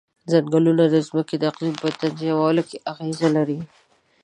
[0.31, 3.59] ځنګلونه د ځمکې د اقلیم په تنظیمولو کې اغیز لري.